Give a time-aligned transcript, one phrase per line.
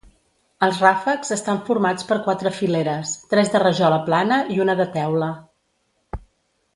[0.67, 5.29] Els ràfecs estan formats per quatre fileres, tres de rajola plana i una de teula.